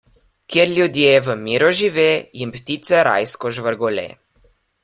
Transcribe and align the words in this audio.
Kjer 0.53 0.71
ljudje 0.77 1.11
v 1.27 1.35
miru 1.43 1.69
žive, 1.81 2.07
jim 2.41 2.57
ptice 2.57 3.05
rajsko 3.11 3.55
žvrgole. 3.59 4.09